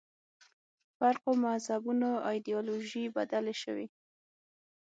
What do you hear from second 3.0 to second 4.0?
بدلې شوې.